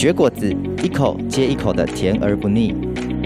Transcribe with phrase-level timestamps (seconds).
[0.00, 0.50] 绝果子，
[0.82, 2.74] 一口接一口的甜而不腻。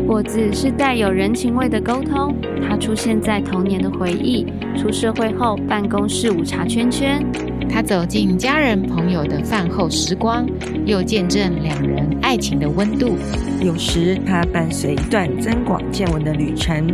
[0.08, 2.34] 果子是带有人情味的沟通，
[2.68, 4.44] 它出现在童年的回忆，
[4.76, 7.24] 出社会后办公室午茶圈圈，
[7.70, 10.44] 它走进家人朋友的饭后时光，
[10.84, 13.16] 又见证两人爱情的温度。
[13.62, 16.88] 有时它伴随一段增广见闻的旅程，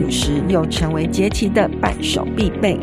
[0.00, 2.78] 有时又成为节气的伴手必备。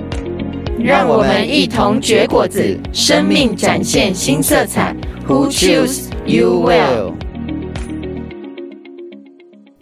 [0.79, 4.95] 让我们一同结果子，生命展现新色彩。
[5.27, 7.13] Who choose you will？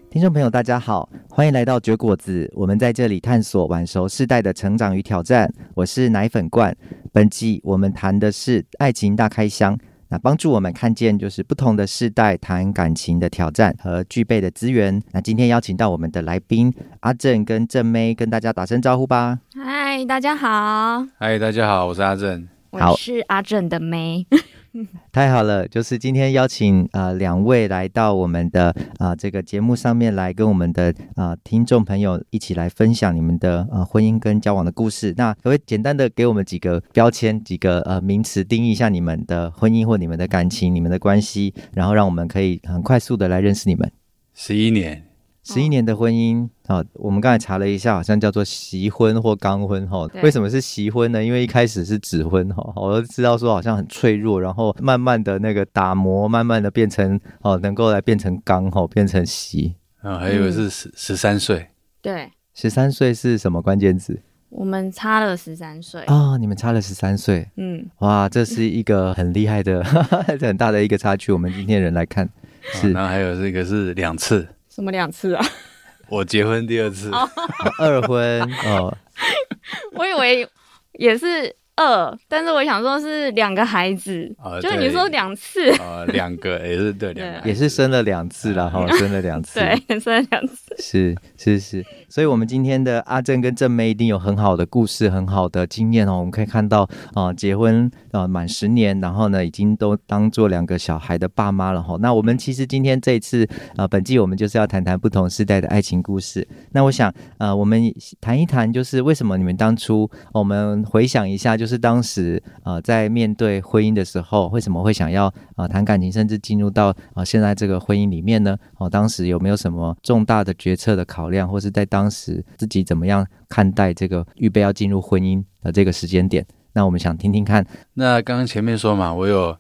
[0.10, 2.52] 听众朋友，大家好，欢迎来到绝果子。
[2.54, 5.52] 我们在这里探索晚熟世代的成长与挑战。
[5.74, 6.76] 我是奶粉罐。
[7.14, 9.78] 本集我们谈的是爱情大开箱。
[10.12, 15.02] 那帮助我们看见就是不同的世代谈感情的挑战和具备的资源。
[15.14, 19.40] 那今天邀请到我们的来宾阿正跟正妹，跟大家打声招呼吧。
[19.56, 21.08] 嗨，大家好。
[21.18, 22.46] 嗨，大家好，我是阿正。
[22.72, 24.28] 我是阿正的妹。
[25.12, 35.14] 太好了，就是今天邀请呃两位来到我们的啊、这个节目上面来跟我们的啊、听众朋友一起来分享你们的呃婚姻跟交往的故事。
[35.18, 43.92] 那可不可以简单的给我们几个标签、几个呃名词定义一下你们的婚姻或你们的感情、你们的关系，然后让我们可以很快速的来认识你们。
[44.34, 45.11] 十一年。
[45.44, 50.12] 十一年的婚姻啊、哦，我们刚才查了一下，好像叫做习婚或刚婚哈、哦。
[50.22, 51.24] 为什么是习婚呢？
[51.24, 59.76] 因为一开始是指婚哈、哦，我都知道说好像很脆弱，然后慢慢的那个打磨，慢慢的变成哦，能够来变成刚哈、哦，变成习。
[60.02, 61.68] 啊、哦，还有是十十三岁。
[62.02, 64.22] 对，十三岁是什么关键字？
[64.50, 66.38] 我们差了十三岁啊、哦！
[66.38, 67.50] 你们差了十三岁。
[67.56, 69.82] 嗯，哇，这是一个很厉害的，
[70.42, 71.32] 很大的一个差距。
[71.32, 72.30] 我们今天人来看，
[72.62, 74.46] 是，哦、然后还有这个是两次。
[74.82, 75.46] 什么两次啊？
[76.10, 77.30] 我结婚第二次，哦、
[77.78, 78.98] 二婚哦。
[79.94, 80.50] 我以为
[80.94, 81.56] 也是。
[81.82, 96.20] 二，但是我想说是两个孩子，呃、就是你说两次，呃，两个 也是对，两个也是生了两次了哈，生了两次，对，生了两次， 是是是，所以我们今天的阿正跟正妹一定有很好的故事，很好的经验哦。
[96.20, 96.84] 我们可以看到
[97.14, 101.98] 啊、呃，结婚啊、呃、满十年，然后呢，已经都当做两个小孩的爸妈了哈。
[102.00, 106.48] 那我们其实今天这一次啊、呃，本季我们就是要谈谈不同世代的爱情故事。
[106.74, 107.82] 那我想呃，我们
[108.20, 111.71] 谈一谈，就是为什么你们当初，我们回想一下，就是。
[111.72, 118.58] 是当时呃，在面对婚姻的时候，为什么会想要呃谈感情，甚至进入到呃现在这个婚姻里面呢？
[118.78, 126.46] 哦、当时有没有什么重大的决策的考量，或是在当时自己怎么样看待这个预备要进入婚姻的这个时间点？
[126.74, 127.66] 那我们想听听看。
[127.94, 129.58] 那刚刚前面说嘛，我有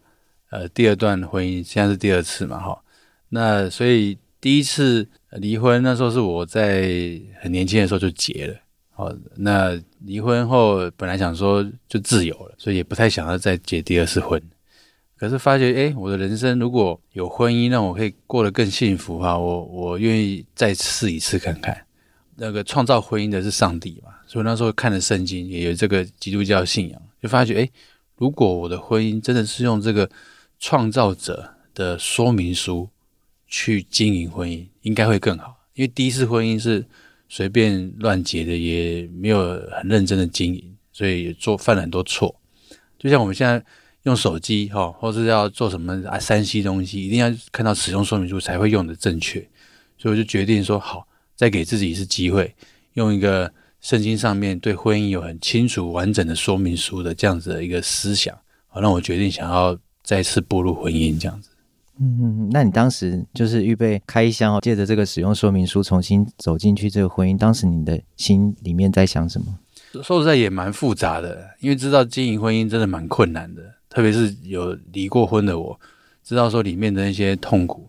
[0.50, 2.78] 呃第二段婚姻，现在是第二次嘛，哈。
[3.30, 6.92] 那所以第一次离婚那时候是我在
[7.42, 8.56] 很年轻的时候就结了。
[9.02, 14.40] 哦，那离婚后本来想说就自由了，所以也不太想要再结第二次婚。
[15.18, 21.76] 可是发觉，哎，我的人生如果有婚姻，让我可以过得更幸福哈，我我愿意再试一次看看。
[22.36, 27.70] 那个创造婚姻的是上帝嘛，所以那时候看了圣经，也有这个基督教信仰，就发觉，哎，
[28.18, 30.08] 如果我的婚姻真的是用这个
[30.60, 32.88] 创造者的说明书
[33.48, 35.58] 去经营婚姻，应该会更好。
[35.74, 36.86] 因为第一次婚姻是。
[37.34, 39.40] 随便乱结的，也没有
[39.72, 42.36] 很认真的经营，所以做犯了很多错。
[43.00, 43.64] 就像我们现在
[44.04, 49.40] 用手机哈，或是要做什么啊三 C 东西，一定要看到使用说明书才会用的正确。
[49.98, 52.54] 所以我就决定说好，再给自己一次机会，
[52.96, 53.50] 用一个
[53.80, 58.38] 圣经上面对婚姻有很清楚完整的说明书的这样子的一个思想，
[58.68, 61.51] 好让我决定想要再次步入婚姻这样子。
[62.04, 69.56] 嗯，那你当时就是预备开箱哦，借着这个使用说明书重新走进去这个婚姻，当时你的心里面在想什么？
[70.02, 75.80] 说实在也蛮复杂的，因为知道经营婚姻真的蛮困难的，特别是有离过婚的我，
[76.24, 77.88] 知道说里面的那些痛苦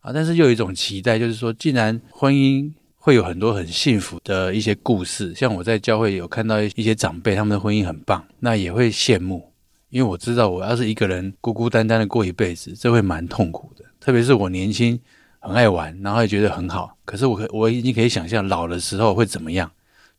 [0.00, 9.50] 啊，但是又有一种期待，就是说既然婚姻会有很多很幸福的一些故事，像我在教会有看到一些长辈他们的婚姻很棒，那也会羡慕。
[9.90, 13.84] 因为我知道，我要是一个人孤孤单单的过一辈子，这会蛮痛苦的。
[13.98, 15.00] 特别是我年轻，
[15.40, 16.96] 很爱玩，然后也觉得很好。
[17.04, 19.70] 可是我可我已经可以想象老的时候会怎么样，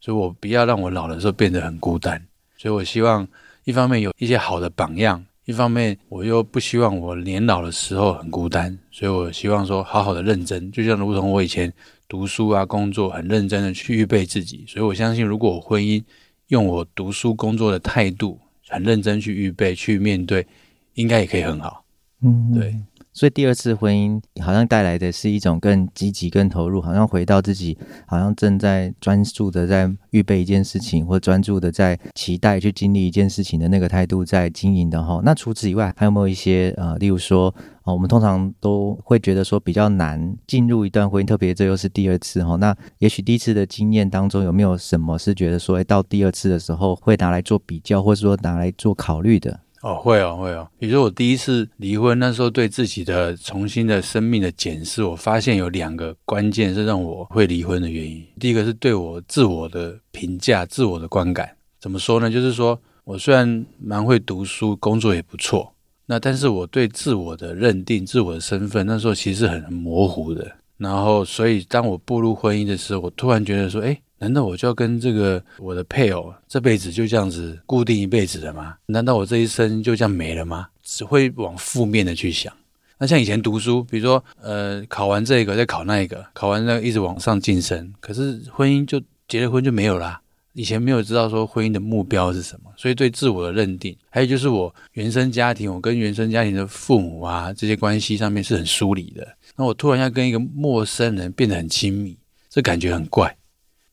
[0.02, 2.26] 所以我不要让我老的时候变得很孤单。
[2.58, 3.28] 所以我希望
[3.64, 8.78] 一方面有一些好的榜样，一方面我又不希望我年老的时候很孤单。
[8.92, 11.72] 所以我希望说好好的认真，就像如同我以前
[12.08, 14.66] 读书啊、工作很认真的去预备自己。
[14.68, 16.04] 所以我相信，如果我婚姻
[16.48, 18.40] 用我读书工作的态度，
[18.70, 20.46] 很认真去预备去面对，
[20.94, 21.84] 应该也可以很好。
[22.22, 22.74] 嗯，对。
[23.20, 27.78] 所以第二次婚姻好像带来的是一种更积极、更投入，好像回到自己，
[28.08, 35.20] 好像正在专注的在预备一件事情，或专注的在期待去经历一件事情的那个态度在经营的哈。
[35.26, 37.50] 那除此以外，还有没有一些呃，例如说
[37.82, 42.56] 啊、呃，我们通常都会觉得说比较难进入一段婚姻，特别这又是第二次哈。
[42.56, 49.60] 那也许第一次的经验当中有没有什么是觉得说，哎，到第二次的时候会拿来做比较，或者说拿来做考虑的？
[49.82, 50.68] 哦，会哦，会哦。
[50.78, 58.26] 比如说我第一次离婚那时候，对自己的重新的生命的检视，我发现有两个关键是让我会离婚的原因。
[58.40, 61.50] 第一个是对我自我的评价、自我的观感。
[61.80, 62.30] 怎么说呢？
[62.30, 65.74] 就是说我虽然蛮会读书，工作也不错，
[66.06, 70.46] 那但是我对自我的认定、自我的身份，那时候其实很模糊的。
[70.78, 73.98] 然后，所以当我步入婚姻的时候，我突然觉得说，哎。
[74.20, 78.76] 难道我就要跟这个我的配偶这辈子就这样子固定一辈子的吗？
[78.86, 80.68] 难道我这一生就这样没了吗？
[80.84, 82.54] 只会往负面的去想。
[82.98, 87.94] 那像以前读书，比如说呃考完这个再考那一个，考完那个一直往上晋升。
[88.02, 90.22] 可是婚姻就结了婚就没有啦。
[90.54, 99.26] 以前没有知道说婚姻的目标是什么，所以对自我的认定，还有就是我原生家庭，我跟原生家庭的父母啊这些关系上面是很疏离的。
[99.56, 102.18] 那我突然要跟一个陌生人变得很亲密，
[102.50, 103.34] 这感觉很怪。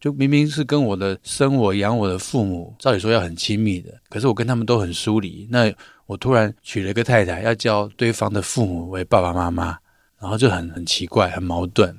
[0.06, 5.48] 就明明是跟我的生我养我的父母，照理说要很亲密的，可是我跟他们都很疏离。
[5.50, 5.68] 那
[6.06, 9.76] 我突然娶了一个太太，要叫对方的父母为爸爸妈妈，
[10.20, 11.92] 然后就很很奇怪，很矛盾。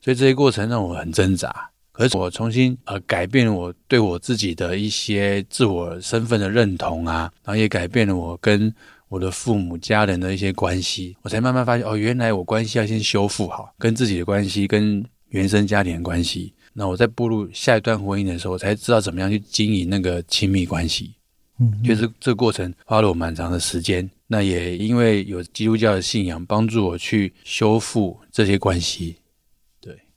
[0.00, 1.54] 所以这些过程让我很挣扎。
[1.92, 8.74] 可是我重新呃改变了我对我自己的一些自我身份的认同啊，然后也改变了我跟
[9.10, 11.14] 我的父母家人的一些关系。
[11.20, 16.54] 我才慢慢发现，哦，原来我关系要先修复好，跟自己的关系，跟原生家庭的关系。
[16.72, 21.14] 那我在步入下一段婚姻的时候，我才知道怎么样去经营那个亲密关系。
[21.58, 24.08] 嗯，就是这个过程花了我蛮长的时间。
[24.28, 29.16] 那也因为有基督教的信仰，帮助我去修复这些关系。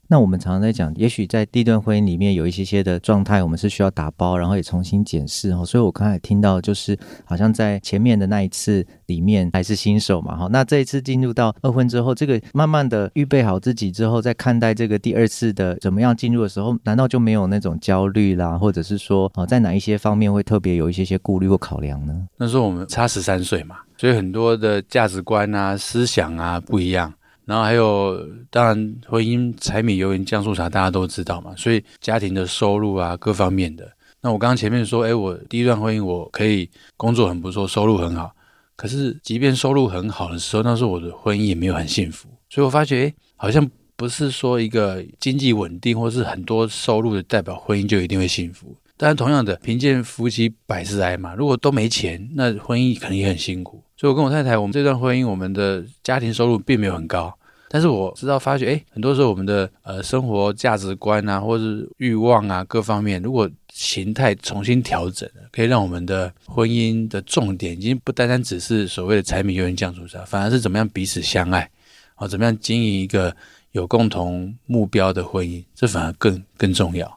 [0.09, 5.65] 那我们常常在讲，也许在第一段婚姻里面有一些些的状态，我们是需要打包，然后也重新检视哦。
[5.65, 6.95] 所以我刚才听到，就是
[7.25, 10.47] 好像在前面的那一次里面还是新手嘛，哈。
[10.51, 22.27] 那这一次进入到二婚之后，这个慢慢的预备好自己之后，再看待这个第二次的怎么样进入的时候，难道就没有那种焦虑啦，或者是说啊，在哪一些方面会特别有一些些顾虑或考量呢？
[22.37, 27.11] 那时候我们差十三岁嘛，所以很多的价值观啊、思想啊不一样。
[27.45, 28.17] 然后还有，
[28.49, 33.89] 当然婚姻柴米油盐酱醋茶大家都知道嘛，所以家庭的收入啊各方面的。
[34.21, 38.31] 那我刚刚前面说，哎，我第一段婚姻我可以工作很不错，收入很好。
[38.75, 42.29] 可是即便收入很好的时候，那时候我的婚姻也没有很幸福。
[42.49, 48.75] 所以我发觉，哎，好像不是说一个经济稳定或是很多收入的代表婚姻就一定会幸福。
[48.95, 51.35] 当然，同样的，贫贱夫妻百事哀嘛。
[51.35, 53.83] 如果都没钱，那婚姻可能也很辛苦。
[54.03, 57.33] 所以我跟我太太，我们这段婚姻，我们的家庭收入并没有很高。
[57.69, 71.71] 但是我知道，发觉，哎，很多时候我们的呃生活价值观啊，或是欲望啊，各方面，如果形态重新调整，可以让我们的婚姻的重点已经不单单只是所谓的柴米油盐酱醋茶，反而是怎么样彼此相爱，
[72.15, 73.33] 啊，怎么样经营一个
[73.71, 77.07] 有共同目标的婚姻，这反而更更重要。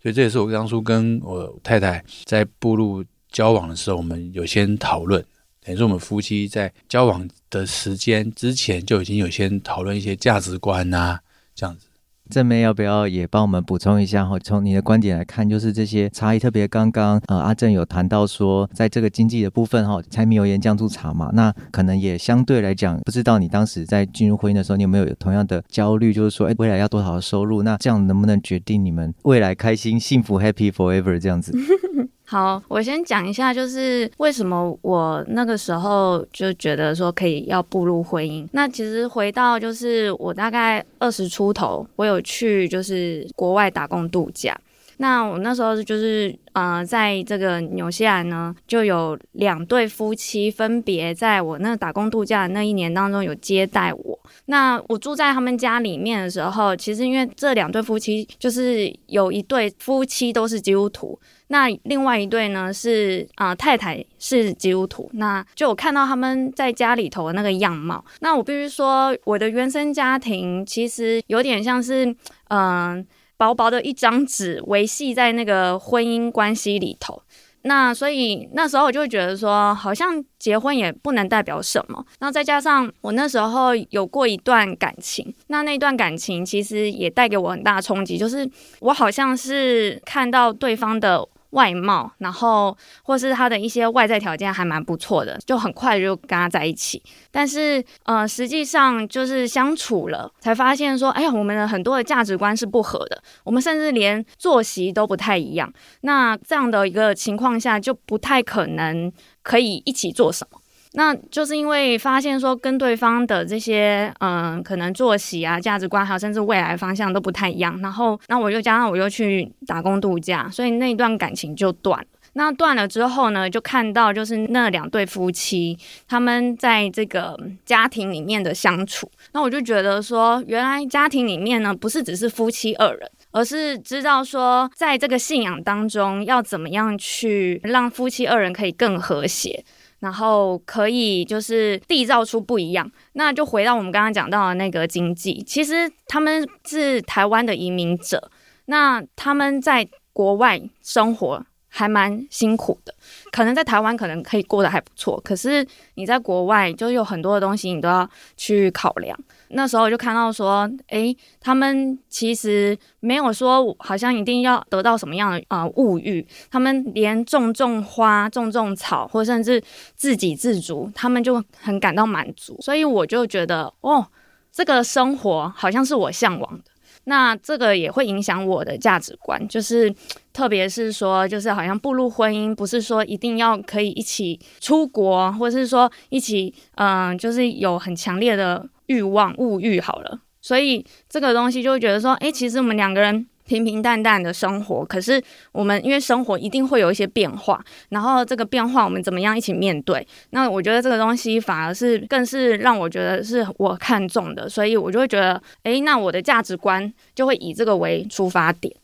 [0.00, 5.26] 所以这也是我当初跟我太太在步入交往的时候，我们有先讨论。
[5.66, 11.18] 等于说，我们夫妻在交往的时间之前就已经有先讨论一些价值观啊，
[11.56, 11.88] 这样子。
[12.30, 14.38] 正妹要不要也帮我们补充一下哈？
[14.38, 26.12] 从你的观点来看，就是这些差异，特别刚刚呃阿正有谈到说，在这个经济的部分哈，柴米油盐酱醋茶嘛，那可能也相对来讲，不知道你当时在进入婚姻的时候，你有没有有同样的焦虑？
[26.12, 27.64] 就是说，哎，未来要多少的收入？
[27.64, 31.52] 那这样能不能决定你们未来开心、幸福、happy forever 这样子？
[32.28, 38.46] 好，我先讲一下，就是为什么我那个时候就觉得说可以要步入婚姻。
[38.50, 44.58] 那其实回到就是我大概二十出头，我有去就是国外打工度假。
[44.98, 54.18] 那我那时候就是呃，在这个纽西兰呢，就有两对夫妻分别在我那打工度假的那一年当中有接待我。
[54.46, 61.18] 那我住在他们家里面的时候，其实因为这两对夫妻就是有一对夫妻都是基督徒。
[61.48, 68.04] 那另外一对呢是啊、呃，太太是基督徒，那就我看到他们在家里头的那个样貌。
[68.18, 72.12] 那我必须说，我的原生家庭其实有点像是
[72.48, 73.04] 嗯、
[73.36, 77.22] 薄薄的一张纸维系在那个婚姻关系里头。
[77.62, 82.04] 那所以那时候我就会觉得说，好像结婚也不能代表什么。
[82.20, 88.48] 那再加上我那时候有过一段感情，那那段感情其实也带给我很大冲击，就是
[88.80, 91.26] 我好像是看到对方的。
[91.50, 97.02] 外貌，然后或是他的一些外在条件还蛮不错的，就很快就跟他在一起。
[97.30, 105.72] 但是，呃，实际上就是相处了，才发现说，哎呀，我们的很多的价值观是不合的，我们甚至连作息都不太一样。
[106.02, 109.12] 那这样的一个情况下，就不太可能
[109.42, 110.60] 可以一起做什么。
[110.98, 117.78] 那就是因为发现说跟对方的这些嗯，可能作息啊、价值观，还有甚至未来方向都不太一样。
[117.82, 122.06] 然后，那我又加上我又去打工度假，所以那段感情就断了。
[122.32, 129.10] 那断了之后呢，就看到就是那两对夫妻他们在这个家庭里面的相处。
[129.32, 139.62] 那我就觉得说，原来家庭里面呢，不是只是夫妻二人，而是知道说，在这个信仰当中要怎么样去让夫妻二人可以更和谐。
[140.00, 145.42] 然后可以就是缔造出不一样，那就回到我们刚刚讲到的那个经济。
[145.42, 148.30] 其实他们是台湾的移民者，
[148.66, 152.94] 那他们在国外生活还蛮辛苦的，
[153.30, 155.66] 可能在台湾可能可以过得还不错，可是
[155.96, 159.14] 你在国外就有很多的东西你都要去考量。
[159.48, 169.62] 那时候我就看到说，诶，他们其实没有说好像一定要得到什么样的啊、物欲，他们连种种花、种种草，或甚至
[169.94, 172.58] 自给自足，他们就很感到满足。
[172.62, 174.06] 所以我就觉得，哦，
[174.50, 176.64] 这个生活好像是我向往的。
[177.06, 179.92] 那这个也会影响我的价值观，就是
[180.32, 188.64] 特别是说，就是好像步入婚姻，不是说一定要可以一起出国，或者是说一起，嗯、就是有很强烈的。
[188.88, 195.22] 欲望、物欲好了，所以这个东西就会觉得说，哎，其实我们两个人平平淡淡的生活，可是
[195.52, 200.06] 我们因为生活一定会有一些变化，然后这个变化我们怎么样一起面对？
[200.30, 208.74] 那我觉得这个东西反而是更是让我觉得是我看重的，所以我就会觉得，哎，那我的价值观就会以这个为出发点，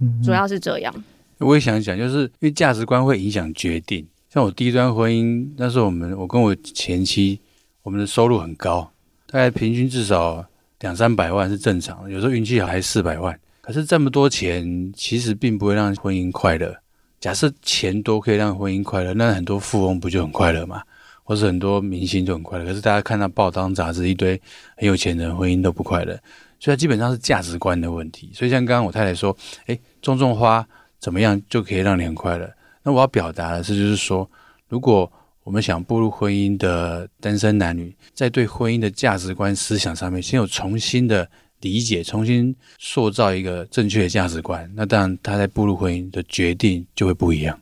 [0.00, 0.94] 嗯，主要是这样。
[1.38, 4.06] 我也想讲，就是因为价值观会影响决定。
[4.28, 7.40] 像我第一段婚姻，那时候我们我跟我前妻，
[7.82, 8.92] 我们的收入很高。
[9.26, 10.44] 大概平均至少
[10.80, 13.38] 两三百万是正常的，有时候运气好还四百万。
[13.70, 16.76] 可是这么多钱其实并不会让婚姻快乐。
[17.20, 20.82] 假设钱多可以让婚姻快乐，那很多富翁不就很快乐吗？
[21.22, 22.64] 或是很多明星就很快乐。
[22.64, 24.40] 可是大家看到报章杂志，一堆
[24.76, 26.18] 很有钱人婚姻都不快乐，
[26.58, 28.32] 所以基本上是价值观的问题。
[28.34, 29.36] 所以像刚刚我太太说，
[29.66, 30.66] 诶，种种花
[30.98, 32.52] 怎么样就可以让你很快乐？
[32.82, 34.28] 那我要表达的是，就是说
[34.68, 35.08] 如果。
[35.42, 41.28] 我们想步入婚姻的单身男女，在对婚姻的价值观、思想上面，先有重新的
[41.60, 47.60] 理解，重新塑造一个正确的价值观，那当然他在步入婚姻的决定就会不一样。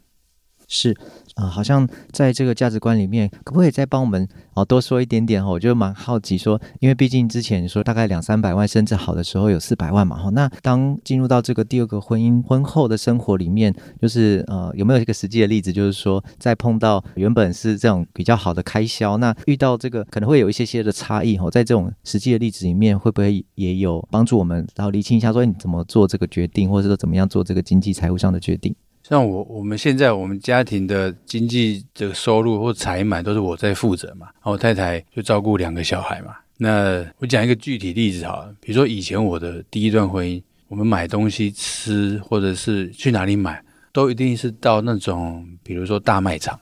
[0.68, 0.96] 是。
[1.38, 5.44] 啊、好像在这个价值观里面，可不可以再帮我们哦多说一点点？
[5.44, 10.16] 哦我就蛮好奇说，因为毕竟之前说大概两三百万，甚至好的时候有四百万嘛。
[10.18, 21.38] 哈，那当进入到这个第二个婚姻婚后的生活里面，就是呃有没有一个实际的例子，就是说在碰到原本是这种比较好的开销，那遇到这个可能会有一些些的差异。
[21.38, 28.74] 哈，在这种实际的例子里面，会不会也有帮助我们，然后厘清一下说你怎么做这个决定，或者说怎么样做这个经济财务上的决定？
[29.08, 36.36] 像我，我们现在我们家庭的经济的收入或财产都是我在负责嘛，然后我太太就照顾两个小孩嘛。
[36.58, 46.60] 那我讲一个具体例子哈，比如说以前我的第一段婚姻，我们买东西吃或者是去哪里买，都一定是到那种比如说大卖场，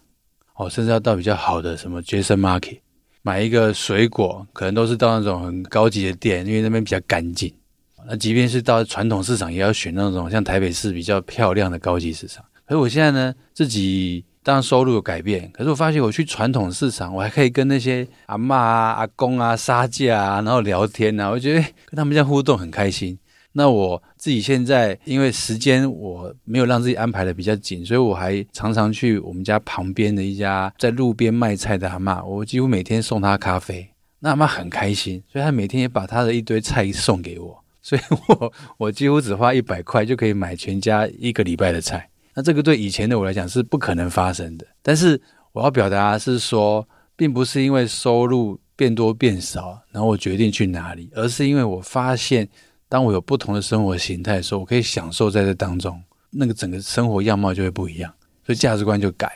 [0.54, 2.78] 哦，甚至要到比较好的什么 Jason Market
[3.22, 7.52] 买一个水果，可能都是到那种很高级的店，因为那边比较干净。
[8.08, 12.44] 那即便是到传统市场，也要选那种像台北市比较漂亮的高级市场。
[12.64, 23.18] 可是我现在呢，自己当然收入有改变，可是我发现我去传统市场，我还可以跟那些阿嬷啊、阿公啊杀价啊，然后聊天啊，我觉得跟他们这样互动很开心。
[23.52, 33.88] 那我自己现在因为时间我没有让自己安排的比较紧，所以我还常常去我们家旁边的一家在路边卖菜的阿嬷，我几乎每天送她咖啡，
[34.20, 37.64] 那阿嬷很开心，所以她每天也把她的一堆菜送给我。
[37.86, 44.66] 所以我我几乎只花一百块就可以买全家一个礼拜的菜，那这个对以前的我来讲是不可能发生的。
[44.82, 45.20] 但是
[45.52, 52.48] 我要表达的是说，并不是因为收入变多变少，然后我决定去哪里，而是因为我发现，
[52.88, 58.12] 当我有不同的生活形态的时候，我可以享受在这当中，那个整个生活样貌就会不一样，
[58.44, 59.32] 所以价值观就改了。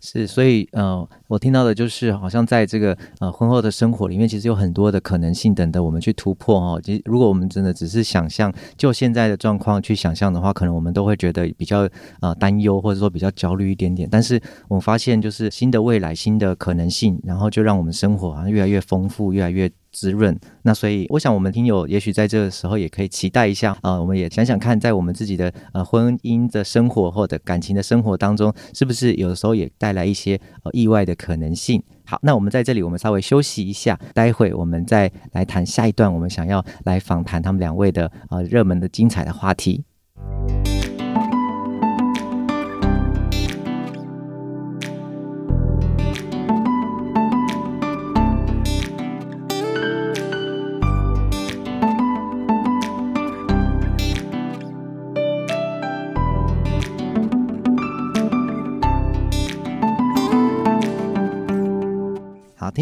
[0.00, 6.80] 是，所以呃，我听到的就是，好像在这个呃婚后的生活里面，其实有很多的可能性等着我们去突破哦。
[6.82, 11.88] 其实，如果我们真的只是想象，就现在的状况去想象的话，可能我们都会觉得比较
[12.20, 14.08] 呃担忧，或者说比较焦虑一点点。
[14.10, 20.38] 但是我们发现，就是新的未来、新的可能性，然后就让我们生活好像越来越丰富，越来越滋润。
[20.62, 31.82] 那所以，我想我们听友也许在这个时候也可以期待一下啊、呃，我们也想想看，在我们自己的呃婚姻的生活或者感情的生活当中，是不是有的时候也带来一些呃意外的可能性。
[32.04, 39.82] 好，那我们在这里，我们稍微休息一下，待会我们再来谈下一段，我们想要来访谈他们两位的呃热门的精彩的话题。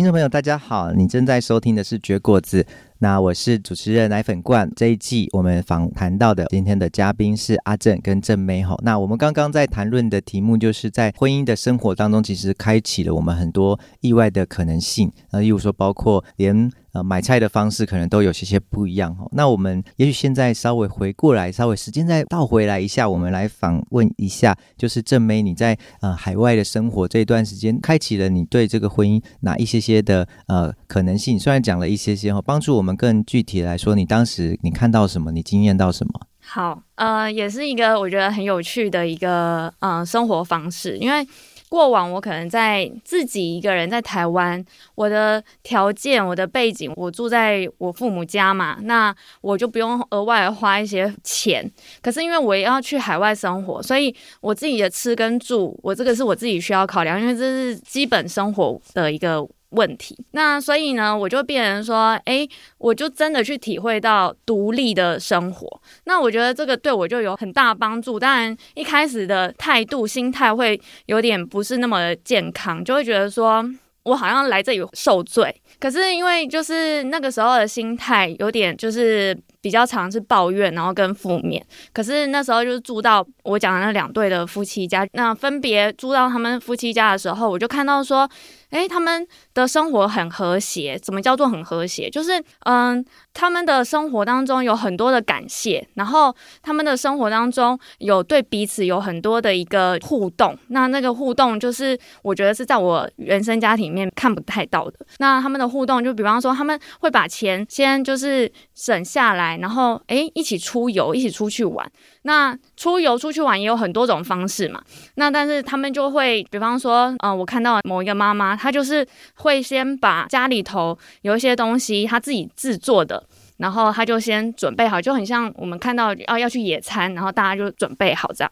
[0.02, 2.61] 听众朋友，大家好，你正在收听的是《绝果子》，
[2.99, 4.68] 那我是主持人奶粉罐。
[4.75, 8.76] 这一季我们访谈到的今天的嘉宾是阿正跟郑美好。
[8.82, 15.09] 那我们刚刚在谈论的题目，就是在婚姻的生活当中，其实开启了我们很多意外的可能性。
[15.30, 16.68] 那例如说，包括连。
[16.92, 19.28] 呃，买菜的方式可能都有些些不一样哦。
[19.32, 31.38] 那我们也许现在稍微回过来，稍微时间再倒回来一下，我们来访问一下，就是正妹，你在呃海外的生活这一段时间，开启了你对这个婚姻哪一些些的呃可能性？
[31.38, 35.32] 虽然讲了一些些哦，帮助我们更具体来说，你当时你看到什么？
[35.32, 36.20] 你经验到什么？
[36.44, 41.26] 好，呃，也是一个我觉得很有趣的一个呃生活方式，因为。
[41.72, 44.62] 过往我可能在自己一个人在台湾，
[44.94, 51.66] 我的条件、我的背景，我住在我父母家嘛，那我就不用额外花一些钱。
[52.02, 59.48] 可是因为我也要去海外生活，所以我自己的吃跟住，我这个是我自己需要考量，因为这是基本生活的一个。
[59.72, 62.46] 问题，那所以呢，我就变成说，哎，
[62.78, 65.80] 我就真的去体会到独立的生活。
[66.04, 68.18] 那我觉得这个对我就有很大帮助。
[68.18, 73.64] 当然，一开始的态度、心态会有点不是那么健康，就会觉得说
[74.04, 75.54] 我好像来这里受罪。
[75.78, 81.64] 可是因为就是那个时候的心态有点就是比较常是抱怨，然后跟负面。
[81.95, 88.28] 可是那时候就是住到我讲的那两对的夫妻家，那分别住到他们夫妻家的时候，我就看到说。
[88.73, 90.99] 诶，他们的生活很和谐。
[91.02, 92.09] 怎么叫做很和谐？
[92.09, 93.04] 就是，嗯，
[93.35, 100.57] 他们的生活当中有很多的感谢，然后他们的生活当中有对彼此有很多的一个互动。
[100.69, 104.97] 那那个互动，就是我觉得是在我原生家庭里面看不太到的。
[105.19, 111.90] 那他们的互动，就比方说，他们会把钱先就是省下来，然后诶，一起出游，一起出去玩。
[112.22, 114.82] 那出游出去玩也有很多种方式嘛。
[115.16, 123.24] 那但是他们就会，比方说，嗯，我看到某一个妈妈，她就是会先把家里头有一些东西，她自己制作的，
[123.56, 128.50] 然后她就先准备好，就很像我们看到啊要去野餐，然后大家就准备好这样。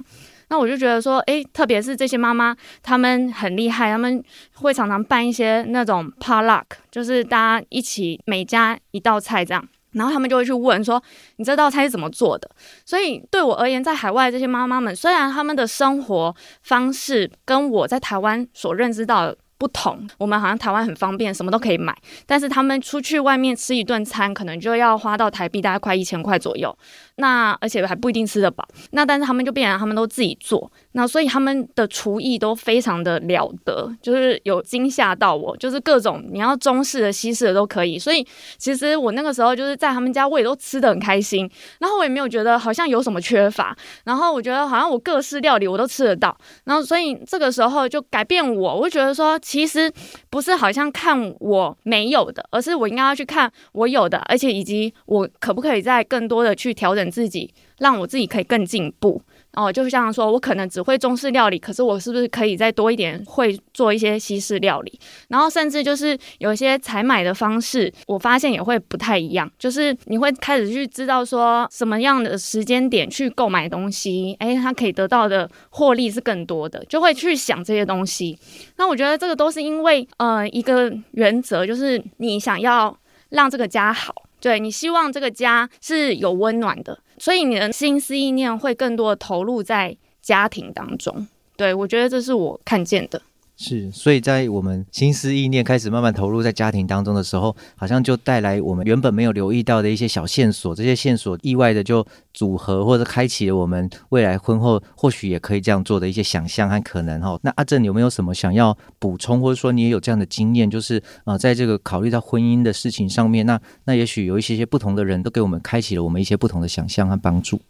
[0.48, 4.20] 那我就觉得说，诶，特别是这些妈妈，她们很厉害，她们
[4.54, 9.64] 会常常办一些那种 potluck，就是大家一起每家一道菜这样。
[9.92, 11.02] 然后他们就会去问说
[11.36, 12.50] ：“你这道菜是怎么做的？”
[12.86, 26.74] 所以对我而言，在海外这些妈妈们，虽然他们的生活方式跟我在台湾所认知到的不同，我们好像台湾很方便，什么都可以买，但是他们出去外面吃一顿餐，可能就要花到台币大概快一千块左右。
[27.20, 28.66] 那而且还不一定吃得饱。
[28.90, 30.70] 那但是他们就变成他们都自己做。
[30.92, 37.98] 那所以他们的厨艺都非常的了得，就是有惊吓到我，就是各种你要中式的、西式的都可以。
[37.98, 38.26] 所以
[38.58, 41.48] 其实我那个时候就是在他们家，我也都吃得很开心。
[41.78, 43.76] 然后我也没有觉得好像有什么缺乏。
[44.04, 46.36] 然后我觉得好像我各式料理我都吃得到。
[46.64, 49.92] 然后所以这个时候就改变我，我就觉得说，其实
[50.30, 59.20] 不是好像看我没有的，而是我应该要去看我有的，而且以及我可不可以再更多的去调整自己，让我自己可以更进步。
[59.54, 65.00] 哦，就像说，我可能只会中式料理，可是我是不是可以再多一点会做一些西式料理？
[65.26, 69.50] 然后甚至就是有一些采买的方式，我发现也会不太一样。
[69.58, 78.38] 就是你会开始去知道说什么样的时间点去购买东西，诶，它可以得到的获利是更多的，就会去想这些东西。
[78.76, 82.96] 那我觉得这个都是因为呃一个原则，就是你想要
[83.30, 86.98] 让这个家好，对，你希望这个家是有温暖的。
[87.18, 93.20] 所以你的心思意念会更多的投入在家庭当中，对，我觉得这是我看见的。
[93.62, 107.38] 是，所以在我们心思意念开始慢慢投入在家庭当中的时候，好像就带来我们原本没有留意到的一些小线索，这些线索意外的就组合或者开启了我们未来婚后或许也可以这样做的一些想象和可能哈。
[107.42, 117.60] 那阿正有没有什么想要补充，或者说你也有这样的经验，就是呃，在这个考虑到婚姻的事情上面，那那也许有一些些不同的人都给我们开启了我们一些不同的想象和帮助。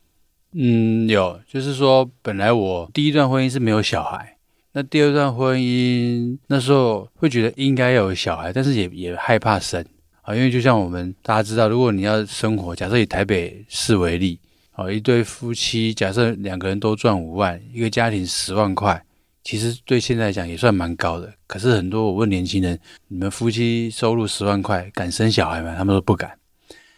[0.52, 4.36] 嗯，有，就是说本来我第一段婚姻是没有小孩。
[4.72, 9.84] 那第二段婚姻那时候会觉得应该要有小孩，但是也也害怕生
[10.22, 14.38] 啊，因为就像我们大家知道，如果你要生活，假设以台北市为例，
[14.72, 19.02] 啊，一对夫妻假设两个人都赚五万，一个家庭十万块，
[19.42, 21.32] 其实对现在来讲也算蛮高的。
[21.48, 22.78] 可是很多我问年轻人，
[23.08, 25.74] 你们夫妻收入十万块，敢生小孩吗？
[25.76, 26.30] 他们说不敢。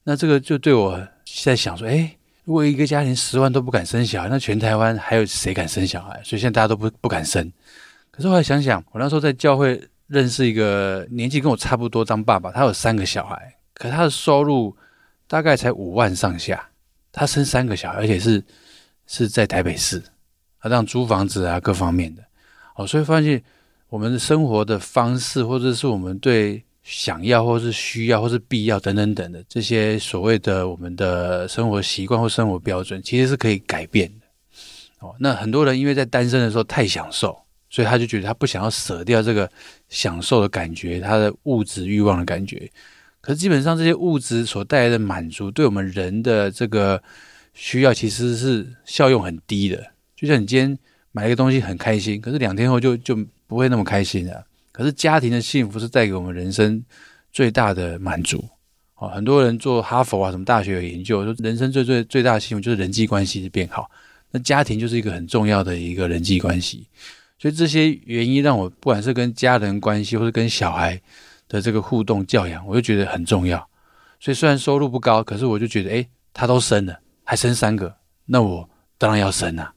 [0.04, 1.00] 那这个就对我
[1.42, 6.20] 在想说，哎，如果一个家庭十万都不敢生小孩，那全台湾还有谁敢生小孩？
[6.22, 7.50] 所以现在大家都不不敢生。
[8.12, 9.88] 可是后来想想，我那时候在教会。
[10.08, 14.76] 认识一个年纪跟我差不多当爸爸，他有三个小孩，可他的收入
[15.26, 16.68] 大概才五万上下。
[17.10, 18.44] 他生三个小孩，而且是
[19.06, 20.02] 是在台北市，
[20.60, 22.22] 他这样租房子啊，各方面的。
[22.76, 23.42] 哦，所以发现
[23.88, 34.26] 我们的生活的方式，或者是我们对想要，或是需要，或是必要等等等的这些所谓的我们的生活习惯或生活标准，其实是可以改变的。
[34.98, 37.41] 哦，那很多人因为在单身的时候太享受。
[37.72, 39.50] 所以他就觉得他不想要舍掉这个
[39.88, 42.70] 享受的感觉，他的物质欲望的感觉。
[43.22, 47.02] 可是基本上这些物质所带来的满足，对我们人的这个
[47.54, 49.82] 需要其实是效用很低的。
[50.14, 50.78] 就像你今天
[51.12, 54.44] 买一个东西很开心，可是两天后就就不会那么开心了。
[54.70, 56.84] 可是家庭的幸福是带给我们人生
[57.32, 58.44] 最大的满足。
[58.96, 63.90] 哦，很多人做哈佛啊什么大学有研究说，人生最最最大的幸福就是人际关系是变好。
[64.30, 66.86] 那家庭就是一个很重要的一个人际关系。
[67.42, 71.02] 所以这些原因让我不管是跟家人关系，或者跟小孩
[71.48, 73.58] 的这个互动教养，我就觉得很重要。
[74.20, 77.92] 所以虽然收入不高，可是我就觉得，诶，他都生了，还生三个，
[78.26, 79.74] 那我当然要生啊。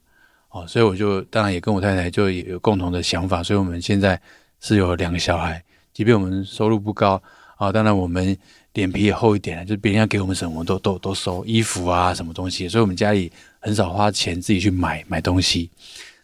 [0.50, 4.20] 哦，所以我就当然也跟我太太就也有共同的想法，所以我们现在
[4.60, 5.60] 是有两个小孩，
[5.92, 7.20] 即便我们收入不高
[7.56, 8.38] 啊，当然我们
[8.74, 15.68] 脸皮也厚一点，就是别人要给我们什么都都都收衣服啊，什么东西，所以我们家里很少花钱自己去买买东西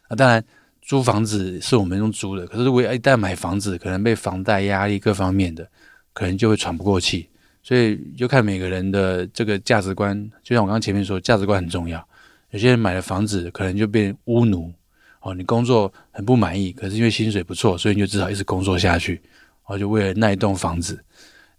[0.06, 0.40] 啊，当然。
[0.82, 5.66] 租房子是我们用租的，可是如果一旦买房子，可能被房贷压力各方面的，
[6.12, 7.28] 可能就会喘不过气。
[7.62, 12.04] 所以就看每个人的这个价值观，就像我刚刚前面说，价值观很重要。
[12.50, 14.72] 有些人买了房子，可能就变屋奴
[15.20, 15.32] 哦。
[15.32, 19.22] 你工作很不满意，可是因为薪水不错，所以你就只好一直工作下去，
[19.66, 21.02] 哦，就为了那一栋房子。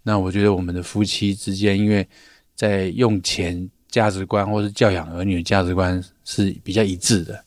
[0.04, 2.06] 那我觉得我们的夫妻之间，因为
[2.54, 7.44] 在用钱价值观或是教养儿女的价值观是比较一致的。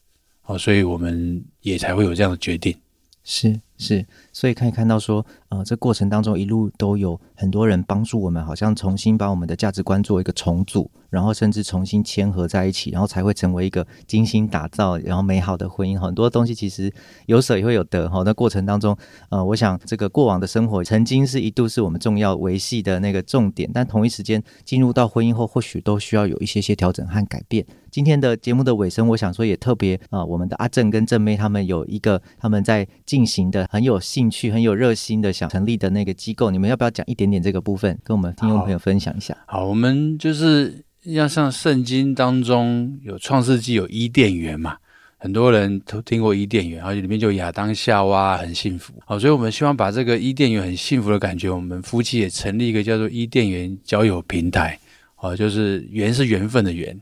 [0.46, 2.76] 哦，所以我们也才会有这样的决定。
[3.24, 15.98] 是是，所以可以看到说，呃，这过程当中一路都有很多人帮助我们，好像重新把我们的价值观做一个重组，然后甚至重新嵌合在一起，然后才会成为一个精心打造然后美好的婚姻。
[15.98, 16.92] 很多东西其实
[17.26, 18.22] 有舍也会有得哈。
[18.24, 18.96] 那过程当中，
[19.30, 27.64] 呃，我想这个过往的生活曾经是一度是我们重要维系的那个重点，但同一时间进入到婚姻后，或许都需要有一些些调整和改变。
[27.90, 39.36] 今天的节目的尾声，我想说也特别啊、我们的阿正跟正妹他们有一个他们在进行的很有兴趣、很有热心的想成立的那个机构，你们要不要讲一点点这个部分，跟我们听众朋友分享一下？
[39.46, 44.76] 好，好，我们就是要像圣经当中有创世纪有伊甸园嘛，
[45.18, 48.94] 很多人都听过伊甸园，而且里面就亚当夏娃很幸福。
[49.04, 54.78] 好，所以我们希望把这个伊甸园很幸福的感觉，我们夫妻也成立一个叫做伊甸园交友平台。
[55.14, 56.98] 好，就是缘是缘分的缘。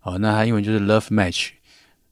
[0.00, 1.48] 好，那它英文就是 Love Match。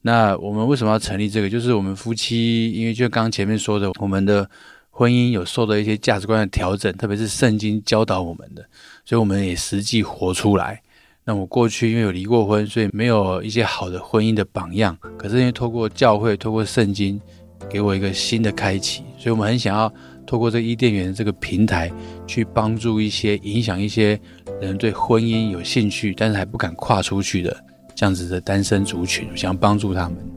[0.03, 1.49] 那我们为什么要成立这个？
[1.49, 4.49] 就是我们夫妻，因为就刚刚前面说的，我们的
[4.97, 8.65] 婚姻有受到一些价值观的调整，特别是圣经教导我们的，
[9.05, 10.81] 所以我们也实际活出来。
[11.23, 14.97] 那我过去因为有离过婚，所以没有一些好的婚姻的榜样。
[15.19, 17.21] 可是因为透过教会，透过圣经，
[17.69, 19.93] 给我一个新的开启，所以我们很想要
[20.27, 21.93] 透过这伊甸园这个平台，
[22.27, 24.19] 去帮助一些影响一些
[24.63, 27.55] 人对婚姻有兴趣，但是还不敢跨出去的。
[27.95, 30.36] 这样子的单身族群，想帮助他们。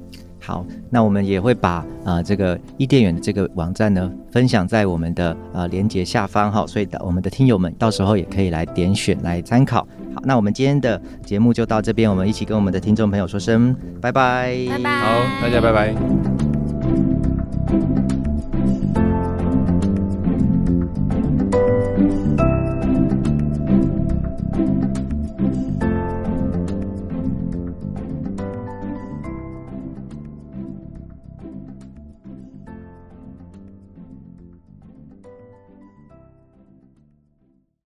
[0.50, 1.86] 好，那我们也会把啊、
[2.16, 9.88] 呃、这个伊甸园的这个网站呢，分享在我们的呃连接下方哈，所以我们的听友们到时候也可以来点选来参考。
[10.16, 15.08] 好，那我们今天的节目就到这边，我们一起跟我们的听众朋友说声拜拜，拜拜，好，
[15.40, 16.39] 大家拜拜。